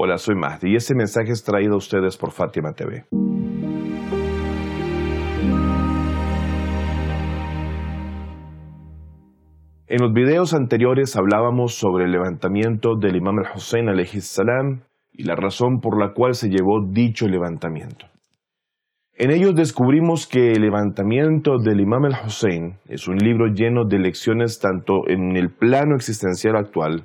Hola, 0.00 0.16
soy 0.16 0.36
Mahdi 0.36 0.70
y 0.70 0.76
este 0.76 0.94
mensaje 0.94 1.32
es 1.32 1.42
traído 1.42 1.74
a 1.74 1.78
ustedes 1.78 2.16
por 2.16 2.30
Fátima 2.30 2.72
TV. 2.72 3.06
En 9.88 10.00
los 10.00 10.12
videos 10.12 10.54
anteriores 10.54 11.16
hablábamos 11.16 11.74
sobre 11.74 12.04
el 12.04 12.12
levantamiento 12.12 12.94
del 12.94 13.16
imam 13.16 13.40
al-Hussein 13.40 13.88
salam 14.20 14.82
y 15.12 15.24
la 15.24 15.34
razón 15.34 15.80
por 15.80 15.98
la 15.98 16.12
cual 16.14 16.34
se 16.34 16.48
llevó 16.48 16.80
dicho 16.88 17.26
levantamiento. 17.26 18.06
En 19.14 19.32
ellos 19.32 19.56
descubrimos 19.56 20.28
que 20.28 20.52
el 20.52 20.62
levantamiento 20.62 21.58
del 21.58 21.80
imam 21.80 22.04
al-Hussein 22.04 22.78
es 22.86 23.08
un 23.08 23.16
libro 23.16 23.48
lleno 23.48 23.84
de 23.84 23.98
lecciones 23.98 24.60
tanto 24.60 25.08
en 25.08 25.36
el 25.36 25.50
plano 25.50 25.96
existencial 25.96 26.54
actual 26.54 27.02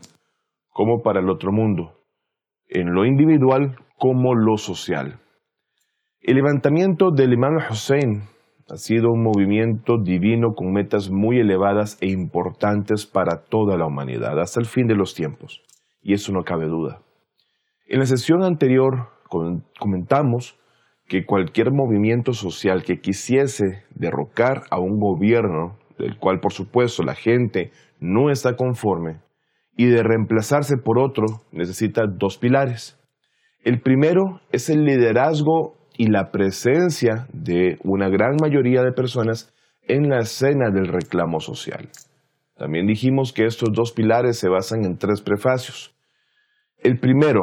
como 0.70 1.02
para 1.02 1.22
el 1.22 1.30
otro 1.32 1.52
mundo, 1.52 2.03
en 2.74 2.92
lo 2.94 3.06
individual 3.06 3.76
como 3.98 4.34
lo 4.34 4.58
social. 4.58 5.20
El 6.20 6.36
levantamiento 6.36 7.12
del 7.12 7.34
imam 7.34 7.58
al-Hussein 7.58 8.24
ha 8.70 8.78
sido 8.78 9.12
un 9.12 9.22
movimiento 9.22 9.98
divino 10.02 10.54
con 10.56 10.72
metas 10.72 11.12
muy 11.12 11.40
elevadas 11.40 11.98
e 12.02 12.08
importantes 12.08 13.06
para 13.06 13.44
toda 13.44 13.78
la 13.78 13.86
humanidad, 13.86 14.40
hasta 14.40 14.60
el 14.60 14.66
fin 14.66 14.88
de 14.88 14.96
los 14.96 15.14
tiempos. 15.14 15.62
Y 16.02 16.14
eso 16.14 16.32
no 16.32 16.44
cabe 16.44 16.66
duda. 16.66 17.02
En 17.86 18.00
la 18.00 18.06
sesión 18.06 18.44
anterior 18.44 19.10
comentamos 19.80 20.58
que 21.08 21.26
cualquier 21.26 21.72
movimiento 21.72 22.34
social 22.34 22.84
que 22.84 23.00
quisiese 23.00 23.84
derrocar 23.94 24.64
a 24.72 24.80
un 24.80 25.00
gobierno, 25.00 25.78
del 26.00 26.18
cual 26.18 26.40
por 26.40 26.54
supuesto 26.54 27.04
la 27.04 27.14
gente 27.14 27.72
no 28.00 28.32
está 28.32 28.56
conforme, 28.56 29.20
y 29.76 29.88
de 29.88 30.04
reemplazarse 30.04 30.78
por 30.78 31.00
otro, 31.00 31.26
necesita 31.52 32.04
dos 32.08 32.38
pilares. 32.38 33.00
El 33.64 33.82
primero 33.82 34.42
es 34.52 34.70
el 34.70 34.84
liderazgo 34.84 35.78
y 35.98 36.08
la 36.08 36.32
presencia 36.32 37.28
de 37.32 37.78
una 37.84 38.10
gran 38.10 38.36
mayoría 38.42 38.82
de 38.84 38.92
personas 38.92 39.54
en 39.88 40.10
la 40.10 40.20
escena 40.20 40.70
del 40.70 40.88
reclamo 40.88 41.40
social. 41.40 41.90
También 42.56 42.88
dijimos 42.88 43.34
que 43.34 43.46
estos 43.46 43.70
dos 43.74 43.92
pilares 43.92 44.38
se 44.38 44.50
basan 44.50 44.86
en 44.86 44.98
tres 44.98 45.22
prefacios. 45.22 45.96
El 46.78 47.00
primero 47.00 47.42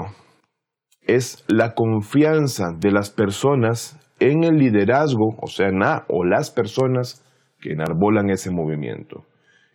es 1.02 1.44
la 1.48 1.74
confianza 1.74 2.69
de 2.78 2.92
las 2.92 3.10
personas 3.10 3.98
en 4.20 4.44
el 4.44 4.56
liderazgo, 4.56 5.36
o 5.41 5.47
sea, 5.47 5.70
na, 5.70 6.04
o 6.08 6.24
las 6.24 6.50
personas 6.50 7.24
que 7.60 7.72
enarbolan 7.72 8.30
ese 8.30 8.50
movimiento. 8.50 9.24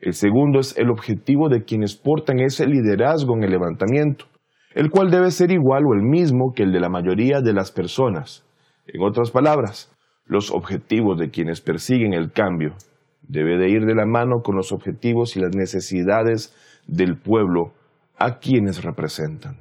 El 0.02 0.14
segundo 0.14 0.60
es 0.60 0.78
el 0.78 0.90
objetivo 0.90 1.48
de 1.48 1.64
quienes 1.64 1.96
portan 1.96 2.40
ese 2.40 2.68
liderazgo 2.68 3.36
en 3.36 3.44
el 3.44 3.52
levantamiento, 3.52 4.26
el 4.74 4.90
cual 4.90 5.10
debe 5.10 5.32
ser 5.32 5.52
igual 5.52 5.84
o 5.88 5.94
el 5.94 6.04
mismo 6.04 6.52
que 6.54 6.64
el 6.64 6.74
de 6.74 6.82
la 6.82 6.90
mayoría 6.90 7.40
de 7.40 7.54
las 7.54 7.72
personas. 7.72 8.46
En 8.88 9.02
otras 9.02 9.32
palabras, 9.32 9.92
los 10.26 10.52
objetivos 10.52 11.18
de 11.18 11.30
quienes 11.30 11.62
persiguen 11.62 12.14
el 12.14 12.32
cambio 12.32 12.76
debe 13.22 13.58
de 13.58 13.70
ir 13.70 13.86
de 13.86 13.96
la 13.96 14.06
mano 14.06 14.42
con 14.44 14.56
los 14.56 14.72
objetivos 14.74 15.38
y 15.38 15.40
las 15.40 15.56
necesidades 15.56 16.54
del 16.88 17.18
pueblo 17.18 17.72
a 18.18 18.40
quienes 18.40 18.84
representan. 18.84 19.58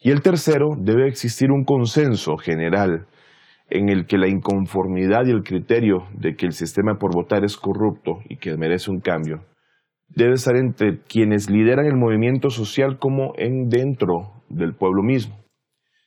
Y 0.00 0.10
el 0.10 0.22
tercero, 0.22 0.70
debe 0.78 1.08
existir 1.08 1.50
un 1.52 1.64
consenso 1.64 2.36
general 2.36 3.06
en 3.70 3.90
el 3.90 4.06
que 4.06 4.16
la 4.16 4.28
inconformidad 4.28 5.26
y 5.26 5.30
el 5.30 5.42
criterio 5.42 6.08
de 6.14 6.34
que 6.36 6.46
el 6.46 6.52
sistema 6.52 6.94
por 6.98 7.14
votar 7.14 7.44
es 7.44 7.56
corrupto 7.56 8.20
y 8.28 8.38
que 8.38 8.56
merece 8.56 8.90
un 8.90 9.00
cambio 9.00 9.44
debe 10.08 10.34
estar 10.34 10.56
entre 10.56 11.00
quienes 11.02 11.50
lideran 11.50 11.86
el 11.86 11.96
movimiento 11.96 12.50
social 12.50 12.98
como 12.98 13.32
en 13.36 13.68
dentro 13.68 14.32
del 14.48 14.74
pueblo 14.74 15.02
mismo. 15.02 15.36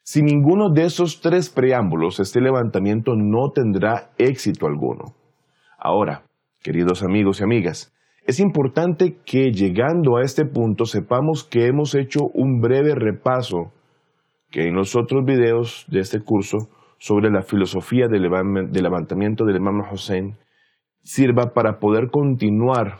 Sin 0.04 0.26
ninguno 0.26 0.72
de 0.72 0.86
esos 0.86 1.22
tres 1.22 1.50
preámbulos, 1.50 2.20
este 2.20 2.42
levantamiento 2.42 3.16
no 3.16 3.52
tendrá 3.54 4.10
éxito 4.18 4.68
alguno. 4.68 5.14
Ahora, 5.78 6.24
queridos 6.62 7.04
amigos 7.04 7.40
y 7.40 7.44
amigas, 7.44 7.94
es 8.26 8.40
importante 8.40 9.17
que 9.26 9.52
llegando 9.52 10.17
a 10.17 10.23
este 10.23 10.45
punto 10.45 10.86
sepamos 10.86 11.44
que 11.44 11.66
hemos 11.66 11.95
hecho 11.95 12.22
un 12.34 12.61
breve 12.61 12.94
repaso 12.95 13.72
que 14.52 14.67
en 14.67 14.76
los 14.76 14.95
otros 14.95 15.23
videos 15.26 15.86
de 15.88 16.02
este 16.02 16.20
curso 16.20 16.70
sobre 17.00 17.32
la 17.32 17.42
filosofía 17.42 18.08
del 18.08 18.30
levantamiento 18.72 19.45
del 19.45 19.56
imam 19.56 19.82
Hussein 19.92 20.36
sirva 21.02 21.54
para 21.54 21.80
poder 21.80 22.11
continuar. 22.11 23.00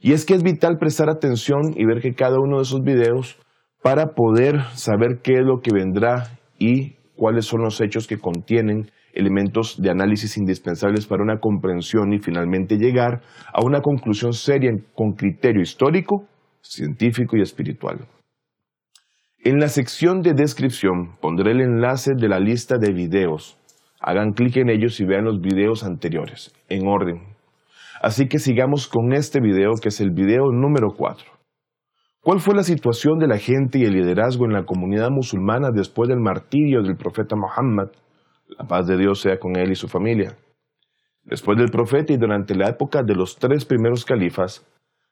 Y 0.00 0.12
es 0.12 0.24
que 0.24 0.34
es 0.34 0.42
vital 0.42 0.78
prestar 0.78 1.08
atención 1.08 1.72
y 1.74 1.84
ver 1.84 2.00
que 2.00 2.14
cada 2.14 2.38
uno 2.38 2.56
de 2.56 2.62
esos 2.62 2.82
videos 2.82 3.38
para 3.82 4.14
poder 4.14 4.62
saber 4.74 5.20
qué 5.22 5.34
es 5.34 5.44
lo 5.44 5.60
que 5.60 5.70
vendrá 5.72 6.38
y 6.58 6.96
cuáles 7.14 7.46
son 7.46 7.62
los 7.62 7.80
hechos 7.80 8.06
que 8.06 8.18
contienen 8.18 8.90
elementos 9.12 9.80
de 9.80 9.90
análisis 9.90 10.36
indispensables 10.36 11.06
para 11.06 11.22
una 11.22 11.40
comprensión 11.40 12.12
y 12.12 12.18
finalmente 12.18 12.76
llegar 12.76 13.22
a 13.52 13.64
una 13.64 13.80
conclusión 13.80 14.34
seria 14.34 14.70
con 14.94 15.12
criterio 15.12 15.62
histórico, 15.62 16.26
científico 16.60 17.36
y 17.36 17.42
espiritual. 17.42 18.06
En 19.42 19.58
la 19.58 19.68
sección 19.68 20.20
de 20.22 20.34
descripción 20.34 21.16
pondré 21.20 21.52
el 21.52 21.60
enlace 21.60 22.12
de 22.16 22.28
la 22.28 22.40
lista 22.40 22.76
de 22.78 22.92
videos. 22.92 23.56
Hagan 24.00 24.32
clic 24.32 24.56
en 24.56 24.68
ellos 24.68 25.00
y 25.00 25.04
vean 25.04 25.24
los 25.24 25.40
videos 25.40 25.84
anteriores, 25.84 26.52
en 26.68 26.86
orden. 26.86 27.35
Así 28.00 28.28
que 28.28 28.38
sigamos 28.38 28.88
con 28.88 29.12
este 29.12 29.40
video 29.40 29.72
que 29.80 29.88
es 29.88 30.00
el 30.00 30.10
video 30.10 30.50
número 30.52 30.88
4. 30.96 31.24
¿Cuál 32.20 32.40
fue 32.40 32.54
la 32.54 32.62
situación 32.62 33.18
de 33.18 33.28
la 33.28 33.38
gente 33.38 33.78
y 33.78 33.84
el 33.84 33.92
liderazgo 33.92 34.46
en 34.46 34.52
la 34.52 34.64
comunidad 34.64 35.10
musulmana 35.10 35.70
después 35.70 36.08
del 36.08 36.20
martirio 36.20 36.82
del 36.82 36.96
profeta 36.96 37.36
Muhammad? 37.36 37.88
La 38.58 38.66
paz 38.66 38.86
de 38.86 38.96
Dios 38.96 39.20
sea 39.20 39.38
con 39.38 39.56
él 39.56 39.70
y 39.70 39.76
su 39.76 39.88
familia. 39.88 40.36
Después 41.22 41.56
del 41.58 41.70
profeta 41.70 42.12
y 42.12 42.16
durante 42.16 42.54
la 42.54 42.68
época 42.68 43.02
de 43.02 43.14
los 43.14 43.36
tres 43.36 43.64
primeros 43.64 44.04
califas, 44.04 44.66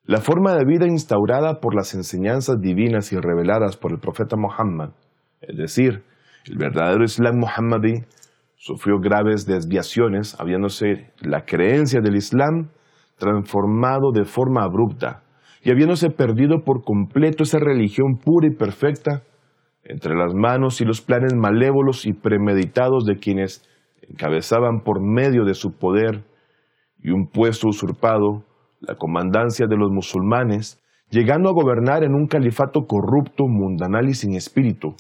la 0.05 0.21
forma 0.21 0.55
de 0.55 0.65
vida 0.65 0.87
instaurada 0.87 1.61
por 1.61 1.75
las 1.75 1.95
enseñanzas 1.95 2.61
divinas 2.61 3.13
y 3.13 3.17
reveladas 3.17 3.77
por 3.77 3.93
el 3.93 3.99
profeta 3.99 4.37
Muhammad, 4.37 4.91
es 5.41 5.57
decir, 5.57 6.03
el 6.47 6.59
verdadero 6.59 7.05
Islam 7.05 7.39
muhammadí, 7.39 8.05
sufrió 8.65 8.99
graves 8.99 9.45
desviaciones, 9.45 10.41
habiéndose 10.41 11.13
la 11.21 11.45
creencia 11.45 12.01
del 12.01 12.17
Islam 12.17 12.71
transformado 13.19 14.11
de 14.11 14.25
forma 14.25 14.65
abrupta 14.65 15.23
y 15.63 15.71
habiéndose 15.71 16.09
perdido 16.09 16.65
por 16.65 16.83
completo 16.83 17.43
esa 17.43 17.59
religión 17.59 18.17
pura 18.17 18.47
y 18.47 18.57
perfecta 18.57 19.23
entre 19.85 20.15
las 20.15 20.33
manos 20.33 20.81
y 20.81 20.87
los 20.87 21.03
planes 21.03 21.35
malévolos 21.35 22.07
y 22.07 22.15
premeditados 22.15 23.05
de 23.05 23.17
quienes 23.17 23.69
encabezaban 24.09 24.81
por 24.83 24.99
medio 25.03 25.45
de 25.45 25.53
su 25.53 25.77
poder 25.77 26.25
y 27.03 27.11
un 27.11 27.27
puesto 27.27 27.69
usurpado 27.69 28.45
la 28.81 28.95
comandancia 28.95 29.67
de 29.67 29.77
los 29.77 29.91
musulmanes, 29.91 30.83
llegando 31.11 31.51
a 31.51 31.53
gobernar 31.53 32.03
en 32.03 32.15
un 32.15 32.29
califato 32.29 32.87
corrupto, 32.87 33.45
mundanal 33.47 34.09
y 34.09 34.15
sin 34.15 34.35
espíritu, 34.35 34.95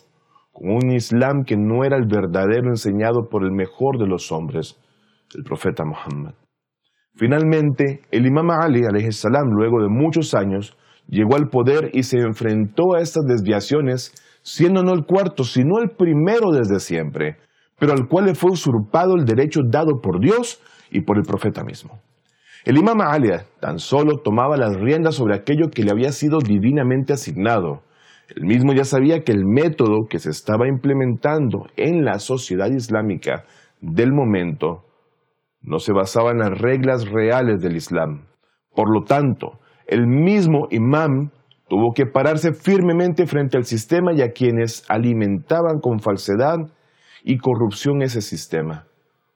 un 0.55 0.93
Islam 0.93 1.45
que 1.45 1.57
no 1.57 1.85
era 1.85 1.97
el 1.97 2.07
verdadero 2.07 2.69
enseñado 2.69 3.29
por 3.29 3.45
el 3.45 3.53
mejor 3.53 3.99
de 3.99 4.07
los 4.07 4.31
hombres, 4.33 4.79
el 5.35 5.43
profeta 5.43 5.85
Muhammad. 5.85 6.35
Finalmente, 7.17 8.03
el 8.11 8.27
imam 8.27 8.51
Ali, 8.51 8.83
salam, 9.13 9.49
luego 9.51 9.81
de 9.83 9.89
muchos 9.89 10.35
años, 10.35 10.77
llegó 11.07 11.37
al 11.37 11.49
poder 11.49 11.91
y 11.93 12.03
se 12.03 12.19
enfrentó 12.19 12.95
a 12.95 13.01
estas 13.01 13.25
desviaciones, 13.25 14.13
siendo 14.43 14.83
no 14.83 14.93
el 14.93 15.05
cuarto, 15.05 15.45
sino 15.45 15.79
el 15.81 15.91
primero 15.91 16.51
desde 16.51 16.81
siempre, 16.81 17.37
pero 17.79 17.93
al 17.93 18.09
cual 18.09 18.27
le 18.27 18.35
fue 18.35 18.53
usurpado 18.53 19.15
el 19.15 19.25
derecho 19.25 19.61
dado 19.69 20.01
por 20.03 20.21
Dios 20.21 20.61
y 20.91 21.03
por 21.03 21.19
el 21.19 21.25
profeta 21.25 21.63
mismo. 21.63 22.01
El 22.65 22.79
imam 22.79 23.01
Ali 23.01 23.31
tan 23.61 23.79
solo 23.79 24.19
tomaba 24.25 24.57
las 24.57 24.75
riendas 24.77 25.17
sobre 25.17 25.37
aquello 25.37 25.69
que 25.71 25.83
le 25.83 25.91
había 25.91 26.13
sido 26.13 26.39
divinamente 26.39 27.13
asignado. 27.13 27.83
Él 28.37 28.45
mismo 28.45 28.73
ya 28.73 28.85
sabía 28.85 29.21
que 29.21 29.33
el 29.33 29.45
método 29.45 30.07
que 30.09 30.19
se 30.19 30.31
estaba 30.31 30.69
implementando 30.69 31.67
en 31.77 32.05
la 32.05 32.19
sociedad 32.19 32.71
islámica 32.71 33.45
del 33.81 34.13
momento 34.13 34.85
no 35.61 35.79
se 35.79 35.93
basaba 35.93 36.31
en 36.31 36.39
las 36.39 36.59
reglas 36.59 37.09
reales 37.09 37.61
del 37.61 37.77
Islam. 37.77 38.27
Por 38.75 38.93
lo 38.93 39.05
tanto, 39.05 39.59
el 39.87 40.07
mismo 40.07 40.67
imam 40.71 41.31
tuvo 41.69 41.93
que 41.95 42.07
pararse 42.07 42.53
firmemente 42.53 43.27
frente 43.27 43.57
al 43.57 43.65
sistema 43.65 44.13
y 44.13 44.23
a 44.23 44.33
quienes 44.33 44.85
alimentaban 44.89 45.81
con 45.81 46.01
falsedad 46.01 46.57
y 47.23 47.39
corrupción 47.39 48.03
ese 48.03 48.21
sistema. 48.21 48.87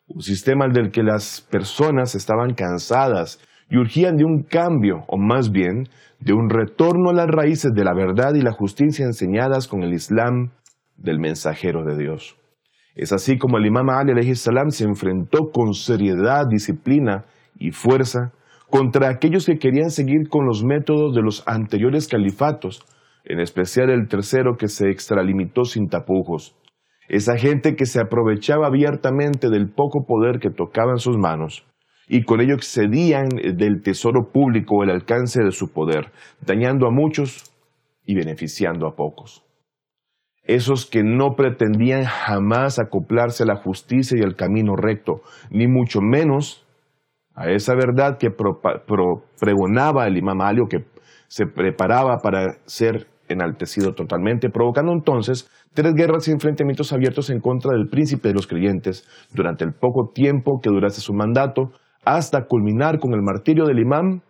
Un 0.06 0.20
sistema 0.20 0.66
del 0.68 0.90
que 0.90 1.02
las 1.02 1.40
personas 1.40 2.14
estaban 2.14 2.54
cansadas 2.54 3.40
y 3.70 3.76
urgían 3.76 4.16
de 4.16 4.24
un 4.24 4.42
cambio, 4.42 5.04
o 5.08 5.18
más 5.18 5.50
bien, 5.50 5.88
de 6.20 6.32
un 6.32 6.50
retorno 6.50 7.10
a 7.10 7.14
las 7.14 7.28
raíces 7.28 7.72
de 7.72 7.84
la 7.84 7.94
verdad 7.94 8.34
y 8.34 8.42
la 8.42 8.52
justicia 8.52 9.04
enseñadas 9.04 9.68
con 9.68 9.82
el 9.82 9.92
Islam 9.92 10.50
del 10.96 11.18
mensajero 11.20 11.84
de 11.84 11.96
Dios. 11.96 12.36
Es 12.94 13.12
así 13.12 13.38
como 13.38 13.58
el 13.58 13.66
imam 13.66 13.88
Ali 13.90 14.34
salam 14.34 14.70
se 14.70 14.84
enfrentó 14.84 15.50
con 15.52 15.72
seriedad, 15.74 16.46
disciplina 16.48 17.26
y 17.56 17.70
fuerza 17.70 18.32
contra 18.68 19.08
aquellos 19.08 19.46
que 19.46 19.58
querían 19.58 19.90
seguir 19.90 20.28
con 20.28 20.44
los 20.46 20.64
métodos 20.64 21.14
de 21.14 21.22
los 21.22 21.46
anteriores 21.46 22.08
califatos, 22.08 22.84
en 23.24 23.40
especial 23.40 23.90
el 23.90 24.08
tercero 24.08 24.56
que 24.58 24.68
se 24.68 24.90
extralimitó 24.90 25.64
sin 25.64 25.88
tapujos. 25.88 26.56
Esa 27.08 27.38
gente 27.38 27.76
que 27.76 27.86
se 27.86 28.00
aprovechaba 28.00 28.66
abiertamente 28.66 29.48
del 29.48 29.70
poco 29.70 30.04
poder 30.04 30.40
que 30.40 30.50
tocaba 30.50 30.90
en 30.90 30.98
sus 30.98 31.16
manos 31.16 31.64
y 32.08 32.24
con 32.24 32.40
ello 32.40 32.54
excedían 32.54 33.28
del 33.28 33.82
tesoro 33.82 34.30
público 34.32 34.82
el 34.82 34.90
alcance 34.90 35.42
de 35.42 35.52
su 35.52 35.72
poder, 35.72 36.10
dañando 36.40 36.86
a 36.86 36.90
muchos 36.90 37.52
y 38.04 38.14
beneficiando 38.14 38.86
a 38.86 38.96
pocos. 38.96 39.44
Esos 40.42 40.86
que 40.86 41.02
no 41.02 41.34
pretendían 41.36 42.04
jamás 42.04 42.78
acoplarse 42.78 43.42
a 43.42 43.46
la 43.46 43.56
justicia 43.56 44.18
y 44.18 44.24
al 44.24 44.34
camino 44.34 44.76
recto, 44.76 45.20
ni 45.50 45.68
mucho 45.68 46.00
menos 46.00 46.66
a 47.34 47.50
esa 47.50 47.74
verdad 47.74 48.16
que 48.18 48.30
pregonaba 49.38 50.06
el 50.06 50.16
imam 50.16 50.40
Ali 50.40 50.60
o 50.60 50.66
que 50.66 50.86
se 51.28 51.46
preparaba 51.46 52.16
para 52.22 52.56
ser 52.64 53.06
enaltecido 53.28 53.92
totalmente, 53.94 54.48
provocando 54.48 54.92
entonces 54.92 55.50
tres 55.74 55.92
guerras 55.94 56.26
y 56.28 56.32
enfrentamientos 56.32 56.94
abiertos 56.94 57.28
en 57.28 57.40
contra 57.40 57.72
del 57.72 57.88
príncipe 57.88 58.28
de 58.28 58.34
los 58.34 58.46
creyentes 58.46 59.06
durante 59.34 59.64
el 59.64 59.74
poco 59.74 60.10
tiempo 60.14 60.60
que 60.62 60.70
durase 60.70 61.02
su 61.02 61.12
mandato, 61.12 61.72
hasta 62.16 62.46
culminar 62.46 62.98
con 62.98 63.12
el 63.12 63.22
martirio 63.22 63.66
del 63.66 63.80
imán, 63.80 64.22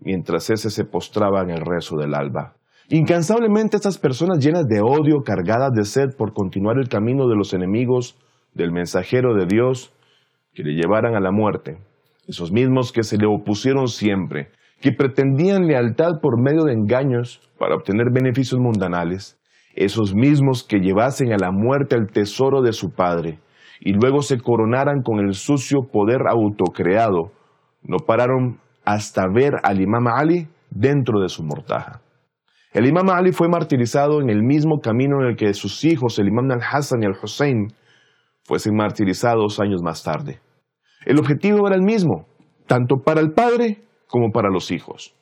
mientras 0.00 0.48
ese 0.48 0.70
se 0.70 0.84
postraba 0.84 1.42
en 1.42 1.50
el 1.50 1.60
rezo 1.60 1.96
del 1.96 2.14
alba. 2.14 2.54
Incansablemente 2.88 3.76
estas 3.76 3.98
personas 3.98 4.38
llenas 4.38 4.66
de 4.68 4.80
odio, 4.80 5.22
cargadas 5.22 5.72
de 5.74 5.84
sed 5.84 6.16
por 6.16 6.32
continuar 6.32 6.78
el 6.78 6.88
camino 6.88 7.28
de 7.28 7.36
los 7.36 7.52
enemigos 7.52 8.16
del 8.54 8.72
mensajero 8.72 9.34
de 9.34 9.44
Dios, 9.46 9.92
que 10.54 10.62
le 10.62 10.72
llevaran 10.72 11.14
a 11.14 11.20
la 11.20 11.30
muerte, 11.30 11.78
esos 12.26 12.52
mismos 12.52 12.90
que 12.90 13.02
se 13.02 13.18
le 13.18 13.26
opusieron 13.26 13.88
siempre, 13.88 14.48
que 14.80 14.92
pretendían 14.92 15.66
lealtad 15.66 16.20
por 16.22 16.40
medio 16.40 16.64
de 16.64 16.72
engaños 16.72 17.42
para 17.58 17.74
obtener 17.74 18.06
beneficios 18.12 18.60
mundanales, 18.60 19.38
esos 19.74 20.14
mismos 20.14 20.64
que 20.64 20.78
llevasen 20.78 21.32
a 21.34 21.38
la 21.38 21.50
muerte 21.50 21.96
el 21.96 22.06
tesoro 22.06 22.62
de 22.62 22.72
su 22.72 22.92
padre 22.92 23.40
y 23.80 23.92
luego 23.92 24.22
se 24.22 24.38
coronaran 24.38 25.02
con 25.02 25.20
el 25.20 25.34
sucio 25.34 25.82
poder 25.92 26.22
autocreado, 26.28 27.32
no 27.82 27.98
pararon 27.98 28.58
hasta 28.84 29.24
ver 29.32 29.54
al 29.62 29.80
imam 29.80 30.06
Ali 30.06 30.48
dentro 30.70 31.20
de 31.20 31.28
su 31.28 31.42
mortaja. 31.42 32.00
El 32.72 32.86
imam 32.86 33.08
Ali 33.10 33.32
fue 33.32 33.48
martirizado 33.48 34.20
en 34.20 34.28
el 34.28 34.42
mismo 34.42 34.80
camino 34.80 35.22
en 35.22 35.30
el 35.30 35.36
que 35.36 35.54
sus 35.54 35.84
hijos, 35.84 36.18
el 36.18 36.28
imam 36.28 36.50
al-Hassan 36.50 37.02
y 37.02 37.06
al-Hussein, 37.06 37.68
fuesen 38.44 38.76
martirizados 38.76 39.58
años 39.60 39.82
más 39.82 40.04
tarde. 40.04 40.40
El 41.04 41.18
objetivo 41.18 41.66
era 41.66 41.76
el 41.76 41.82
mismo, 41.82 42.26
tanto 42.66 42.96
para 43.04 43.20
el 43.20 43.32
padre 43.32 43.82
como 44.08 44.30
para 44.30 44.50
los 44.50 44.70
hijos. 44.70 45.14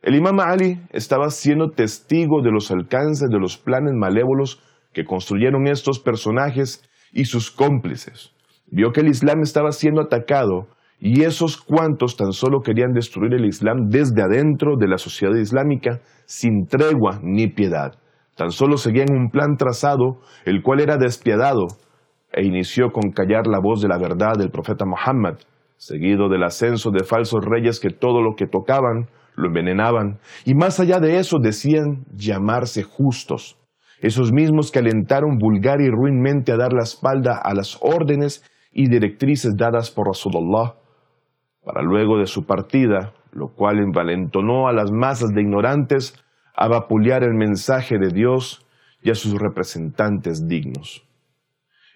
El 0.00 0.14
imam 0.14 0.38
Ali 0.40 0.80
estaba 0.90 1.28
siendo 1.30 1.70
testigo 1.70 2.40
de 2.40 2.52
los 2.52 2.70
alcances 2.70 3.28
de 3.28 3.38
los 3.38 3.58
planes 3.58 3.92
malévolos 3.94 4.62
que 4.92 5.04
construyeron 5.04 5.66
estos 5.66 5.98
personajes 5.98 6.88
y 7.12 7.24
sus 7.24 7.50
cómplices. 7.50 8.32
Vio 8.70 8.92
que 8.92 9.00
el 9.00 9.08
Islam 9.08 9.40
estaba 9.42 9.72
siendo 9.72 10.00
atacado 10.00 10.68
y 11.00 11.22
esos 11.22 11.56
cuantos 11.56 12.16
tan 12.16 12.32
solo 12.32 12.60
querían 12.60 12.92
destruir 12.92 13.34
el 13.34 13.46
Islam 13.46 13.88
desde 13.88 14.22
adentro 14.22 14.76
de 14.76 14.88
la 14.88 14.98
sociedad 14.98 15.34
islámica 15.34 16.00
sin 16.26 16.66
tregua 16.66 17.20
ni 17.22 17.48
piedad. 17.48 17.94
Tan 18.36 18.50
solo 18.50 18.76
seguían 18.76 19.10
un 19.10 19.30
plan 19.30 19.56
trazado, 19.56 20.20
el 20.44 20.62
cual 20.62 20.80
era 20.80 20.96
despiadado, 20.96 21.66
e 22.32 22.44
inició 22.44 22.90
con 22.92 23.10
callar 23.10 23.46
la 23.46 23.58
voz 23.60 23.80
de 23.80 23.88
la 23.88 23.98
verdad 23.98 24.34
del 24.38 24.50
profeta 24.50 24.84
Muhammad, 24.84 25.38
seguido 25.76 26.28
del 26.28 26.44
ascenso 26.44 26.90
de 26.90 27.04
falsos 27.04 27.44
reyes 27.44 27.80
que 27.80 27.90
todo 27.90 28.22
lo 28.22 28.34
que 28.36 28.46
tocaban 28.46 29.08
lo 29.34 29.48
envenenaban, 29.48 30.18
y 30.44 30.54
más 30.54 30.78
allá 30.80 31.00
de 31.00 31.18
eso 31.18 31.38
decían 31.40 32.04
llamarse 32.14 32.82
justos, 32.82 33.57
esos 34.00 34.32
mismos 34.32 34.70
que 34.70 34.78
alentaron 34.78 35.38
vulgar 35.38 35.80
y 35.80 35.88
ruinmente 35.88 36.52
a 36.52 36.56
dar 36.56 36.72
la 36.72 36.82
espalda 36.82 37.40
a 37.42 37.54
las 37.54 37.78
órdenes 37.80 38.44
y 38.72 38.88
directrices 38.88 39.56
dadas 39.56 39.90
por 39.90 40.06
Rasulullah, 40.06 40.74
para 41.64 41.82
luego 41.82 42.18
de 42.18 42.26
su 42.26 42.46
partida, 42.46 43.12
lo 43.32 43.48
cual 43.48 43.78
envalentonó 43.78 44.68
a 44.68 44.72
las 44.72 44.90
masas 44.90 45.30
de 45.34 45.42
ignorantes 45.42 46.14
a 46.54 46.68
vapulear 46.68 47.22
el 47.24 47.34
mensaje 47.34 47.98
de 47.98 48.08
Dios 48.08 48.66
y 49.02 49.10
a 49.10 49.14
sus 49.14 49.34
representantes 49.34 50.46
dignos. 50.46 51.04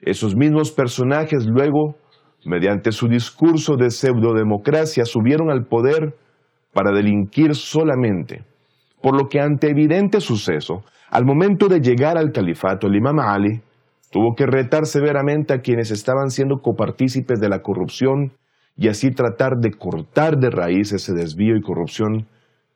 Esos 0.00 0.36
mismos 0.36 0.72
personajes 0.72 1.46
luego 1.46 1.96
mediante 2.44 2.92
su 2.92 3.08
discurso 3.08 3.76
de 3.76 3.90
pseudodemocracia, 3.90 5.04
subieron 5.04 5.50
al 5.50 5.66
poder 5.66 6.16
para 6.72 6.90
delinquir 6.92 7.54
solamente. 7.54 8.44
Por 9.00 9.20
lo 9.20 9.28
que 9.28 9.40
ante 9.40 9.70
evidente 9.70 10.20
suceso, 10.20 10.84
al 11.12 11.26
momento 11.26 11.68
de 11.68 11.80
llegar 11.80 12.16
al 12.16 12.32
califato, 12.32 12.86
el 12.86 12.96
imam 12.96 13.20
Ali 13.20 13.60
tuvo 14.10 14.34
que 14.34 14.46
retar 14.46 14.86
severamente 14.86 15.52
a 15.52 15.60
quienes 15.60 15.90
estaban 15.90 16.30
siendo 16.30 16.62
copartícipes 16.62 17.38
de 17.38 17.50
la 17.50 17.60
corrupción 17.60 18.32
y 18.78 18.88
así 18.88 19.10
tratar 19.10 19.58
de 19.58 19.72
cortar 19.72 20.38
de 20.38 20.48
raíz 20.48 20.90
ese 20.94 21.12
desvío 21.12 21.54
y 21.54 21.60
corrupción 21.60 22.28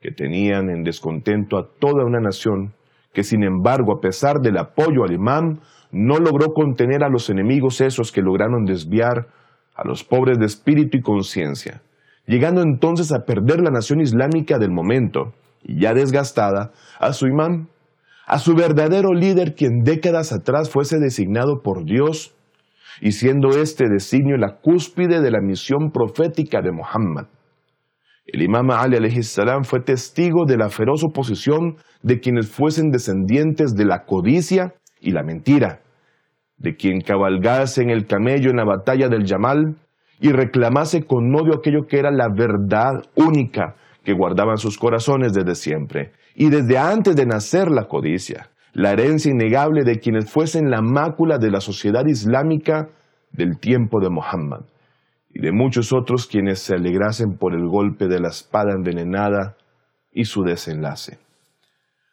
que 0.02 0.10
tenían 0.10 0.68
en 0.68 0.82
descontento 0.82 1.56
a 1.56 1.66
toda 1.80 2.04
una 2.04 2.20
nación 2.20 2.74
que 3.14 3.24
sin 3.24 3.42
embargo, 3.42 3.94
a 3.94 4.00
pesar 4.02 4.40
del 4.42 4.58
apoyo 4.58 5.02
al 5.02 5.14
imam, 5.14 5.60
no 5.90 6.18
logró 6.18 6.52
contener 6.52 7.04
a 7.04 7.08
los 7.08 7.30
enemigos 7.30 7.80
esos 7.80 8.12
que 8.12 8.20
lograron 8.20 8.66
desviar 8.66 9.28
a 9.74 9.88
los 9.88 10.04
pobres 10.04 10.38
de 10.38 10.44
espíritu 10.44 10.98
y 10.98 11.00
conciencia, 11.00 11.80
llegando 12.26 12.60
entonces 12.60 13.12
a 13.12 13.24
perder 13.24 13.62
la 13.62 13.70
nación 13.70 14.02
islámica 14.02 14.58
del 14.58 14.72
momento, 14.72 15.32
y 15.62 15.80
ya 15.80 15.94
desgastada, 15.94 16.72
a 17.00 17.14
su 17.14 17.26
imán, 17.26 17.68
a 18.26 18.38
su 18.38 18.54
verdadero 18.54 19.14
líder 19.14 19.54
quien 19.54 19.82
décadas 19.84 20.32
atrás 20.32 20.68
fuese 20.68 20.98
designado 20.98 21.62
por 21.62 21.84
Dios, 21.84 22.34
y 23.00 23.12
siendo 23.12 23.50
este 23.50 23.88
designio 23.88 24.36
la 24.36 24.56
cúspide 24.56 25.20
de 25.20 25.30
la 25.30 25.40
misión 25.40 25.90
profética 25.92 26.60
de 26.62 26.72
Muhammad. 26.72 27.26
El 28.26 28.42
imam 28.42 28.70
Ali 28.70 29.22
salam 29.22 29.64
fue 29.64 29.80
testigo 29.80 30.46
de 30.46 30.56
la 30.56 30.68
feroz 30.68 31.04
oposición 31.04 31.76
de 32.02 32.18
quienes 32.18 32.50
fuesen 32.50 32.90
descendientes 32.90 33.74
de 33.74 33.84
la 33.84 34.04
codicia 34.04 34.74
y 35.00 35.12
la 35.12 35.22
mentira, 35.22 35.80
de 36.56 36.74
quien 36.74 37.00
cabalgase 37.00 37.82
en 37.82 37.90
el 37.90 38.06
camello 38.06 38.50
en 38.50 38.56
la 38.56 38.64
batalla 38.64 39.08
del 39.08 39.24
Yamal 39.24 39.76
y 40.20 40.32
reclamase 40.32 41.04
con 41.04 41.32
odio 41.34 41.58
aquello 41.58 41.86
que 41.86 41.98
era 41.98 42.10
la 42.10 42.28
verdad 42.34 42.94
única 43.14 43.76
que 44.06 44.12
guardaban 44.12 44.56
sus 44.56 44.78
corazones 44.78 45.32
desde 45.32 45.56
siempre, 45.56 46.12
y 46.36 46.48
desde 46.48 46.78
antes 46.78 47.16
de 47.16 47.26
nacer 47.26 47.72
la 47.72 47.88
codicia, 47.88 48.50
la 48.72 48.92
herencia 48.92 49.32
innegable 49.32 49.82
de 49.82 49.98
quienes 49.98 50.30
fuesen 50.30 50.70
la 50.70 50.80
mácula 50.80 51.38
de 51.38 51.50
la 51.50 51.60
sociedad 51.60 52.06
islámica 52.06 52.88
del 53.32 53.58
tiempo 53.58 53.98
de 54.00 54.08
Muhammad, 54.08 54.60
y 55.34 55.40
de 55.40 55.50
muchos 55.50 55.92
otros 55.92 56.28
quienes 56.28 56.60
se 56.60 56.76
alegrasen 56.76 57.36
por 57.36 57.52
el 57.52 57.66
golpe 57.66 58.06
de 58.06 58.20
la 58.20 58.28
espada 58.28 58.74
envenenada 58.76 59.56
y 60.12 60.24
su 60.24 60.44
desenlace. 60.44 61.18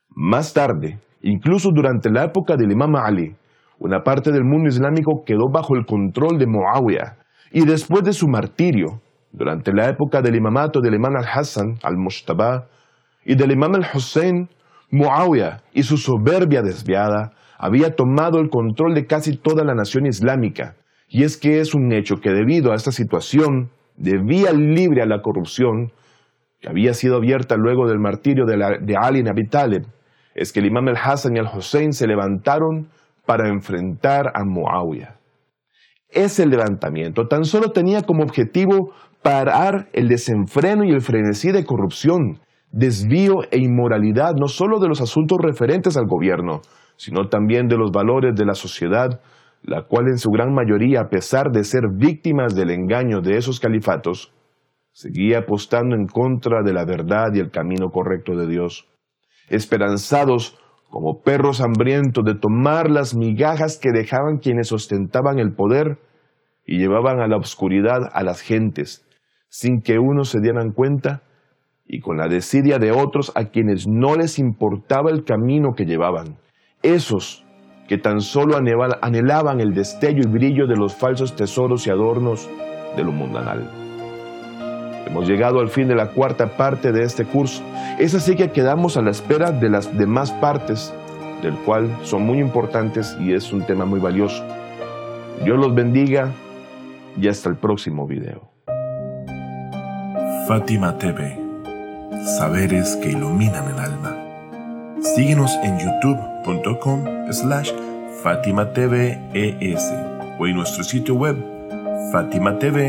Más 0.09 0.51
tarde, 0.51 0.99
incluso 1.21 1.69
durante 1.71 2.09
la 2.09 2.23
época 2.23 2.55
del 2.55 2.71
imam 2.71 2.95
Ali, 2.95 3.35
una 3.77 4.01
parte 4.01 4.31
del 4.31 4.43
mundo 4.43 4.67
islámico 4.67 5.23
quedó 5.23 5.47
bajo 5.51 5.75
el 5.75 5.85
control 5.85 6.39
de 6.39 6.47
Muawiyah 6.47 7.17
y 7.51 7.65
después 7.65 8.03
de 8.03 8.13
su 8.13 8.27
martirio, 8.27 8.99
durante 9.33 9.73
la 9.73 9.89
época 9.89 10.21
del 10.21 10.35
imamato 10.35 10.79
del 10.79 10.93
imam 10.93 11.15
al-Hassan 11.15 11.79
al-Mushtabah 11.83 12.67
y 13.25 13.35
del 13.35 13.51
imam 13.51 13.73
al-Hussein, 13.75 14.47
Muawiyah 14.91 15.63
y 15.73 15.83
su 15.83 15.97
soberbia 15.97 16.61
desviada 16.61 17.31
había 17.57 17.95
tomado 17.95 18.39
el 18.39 18.49
control 18.49 18.93
de 18.93 19.07
casi 19.07 19.35
toda 19.35 19.63
la 19.63 19.73
nación 19.73 20.05
islámica. 20.05 20.75
Y 21.07 21.23
es 21.23 21.37
que 21.37 21.59
es 21.59 21.73
un 21.73 21.91
hecho 21.91 22.17
que 22.17 22.29
debido 22.29 22.71
a 22.71 22.75
esta 22.75 22.91
situación 22.91 23.71
de 23.97 24.19
vía 24.23 24.51
libre 24.53 25.01
a 25.01 25.05
la 25.05 25.21
corrupción, 25.21 25.91
que 26.59 26.69
había 26.69 26.93
sido 26.93 27.17
abierta 27.17 27.55
luego 27.57 27.87
del 27.87 27.99
martirio 27.99 28.45
de, 28.45 28.55
de 28.81 28.95
Ali 28.95 29.19
ibn 29.19 29.29
Abi 29.29 29.47
es 30.35 30.51
que 30.51 30.59
el 30.59 30.67
imam 30.67 30.87
al-Hassan 30.87 31.35
y 31.35 31.39
al-Hussein 31.39 31.91
se 31.91 32.07
levantaron 32.07 32.89
para 33.25 33.49
enfrentar 33.49 34.31
a 34.33 34.43
Muawiyah. 34.43 35.15
Ese 36.09 36.45
levantamiento 36.45 37.27
tan 37.27 37.43
solo 37.45 37.71
tenía 37.71 38.01
como 38.03 38.23
objetivo 38.23 38.93
parar 39.23 39.87
el 39.93 40.07
desenfreno 40.09 40.83
y 40.83 40.91
el 40.91 41.01
frenesí 41.01 41.51
de 41.51 41.65
corrupción, 41.65 42.39
desvío 42.71 43.43
e 43.51 43.59
inmoralidad 43.59 44.33
no 44.39 44.47
solo 44.47 44.79
de 44.79 44.89
los 44.89 45.01
asuntos 45.01 45.37
referentes 45.41 45.97
al 45.97 46.07
gobierno, 46.07 46.61
sino 46.97 47.29
también 47.29 47.67
de 47.67 47.77
los 47.77 47.91
valores 47.91 48.35
de 48.35 48.45
la 48.45 48.53
sociedad, 48.53 49.21
la 49.63 49.83
cual 49.83 50.07
en 50.09 50.17
su 50.17 50.29
gran 50.29 50.53
mayoría, 50.53 51.01
a 51.01 51.09
pesar 51.09 51.51
de 51.51 51.63
ser 51.63 51.83
víctimas 51.95 52.53
del 52.55 52.71
engaño 52.71 53.21
de 53.21 53.37
esos 53.37 53.59
califatos, 53.59 54.33
seguía 54.91 55.39
apostando 55.39 55.95
en 55.95 56.05
contra 56.05 56.61
de 56.63 56.73
la 56.73 56.85
verdad 56.85 57.33
y 57.33 57.39
el 57.39 57.49
camino 57.49 57.89
correcto 57.89 58.35
de 58.35 58.47
Dios. 58.47 58.87
Esperanzados 59.49 60.59
como 60.89 61.21
perros 61.21 61.61
hambrientos 61.61 62.23
de 62.23 62.35
tomar 62.35 62.91
las 62.91 63.15
migajas 63.15 63.79
que 63.79 63.91
dejaban 63.91 64.37
quienes 64.37 64.71
ostentaban 64.71 65.39
el 65.39 65.53
poder 65.53 65.97
y 66.65 66.77
llevaban 66.77 67.19
a 67.19 67.27
la 67.27 67.37
oscuridad 67.37 68.09
a 68.13 68.23
las 68.23 68.41
gentes, 68.41 69.05
sin 69.53 69.83
que 69.83 69.99
unos 69.99 70.29
se 70.29 70.41
dieran 70.41 70.71
cuenta 70.71 71.21
y 71.85 71.99
con 71.99 72.17
la 72.17 72.27
desidia 72.27 72.79
de 72.79 72.91
otros 72.91 73.31
a 73.35 73.51
quienes 73.51 73.87
no 73.87 74.15
les 74.15 74.39
importaba 74.39 75.11
el 75.11 75.23
camino 75.25 75.75
que 75.75 75.85
llevaban. 75.85 76.39
Esos 76.81 77.45
que 77.87 77.99
tan 77.99 78.21
solo 78.21 78.57
anhelaban 78.57 79.59
el 79.59 79.75
destello 79.75 80.23
y 80.23 80.27
brillo 80.27 80.65
de 80.65 80.75
los 80.75 80.95
falsos 80.95 81.35
tesoros 81.35 81.85
y 81.85 81.91
adornos 81.91 82.49
de 82.95 83.03
lo 83.03 83.11
mundanal. 83.11 83.69
Hemos 85.05 85.29
llegado 85.29 85.59
al 85.59 85.69
fin 85.69 85.87
de 85.87 85.95
la 85.95 86.13
cuarta 86.13 86.57
parte 86.57 86.91
de 86.91 87.03
este 87.03 87.23
curso. 87.23 87.61
Es 87.99 88.15
así 88.15 88.35
que 88.35 88.49
quedamos 88.49 88.97
a 88.97 89.03
la 89.03 89.11
espera 89.11 89.51
de 89.51 89.69
las 89.69 89.95
demás 89.95 90.31
partes, 90.31 90.91
del 91.43 91.53
cual 91.57 91.95
son 92.01 92.25
muy 92.25 92.39
importantes 92.39 93.15
y 93.19 93.33
es 93.33 93.53
un 93.53 93.63
tema 93.67 93.85
muy 93.85 93.99
valioso. 93.99 94.43
Dios 95.43 95.59
los 95.59 95.75
bendiga 95.75 96.31
y 97.21 97.27
hasta 97.27 97.49
el 97.49 97.57
próximo 97.57 98.07
video. 98.07 98.52
Fátima 100.47 100.97
TV. 100.97 101.39
Saberes 102.37 102.97
que 102.97 103.11
iluminan 103.11 103.65
el 103.69 103.79
alma. 103.79 104.13
Síguenos 105.15 105.51
en 105.63 105.79
youtube.com 105.79 107.05
slash 107.31 107.71
Fátima 108.21 108.73
TV 108.73 109.19
ES 109.33 109.93
o 110.37 110.45
en 110.45 110.57
nuestro 110.57 110.83
sitio 110.83 111.15
web 111.15 111.37
fatimatv.es. 112.11 112.83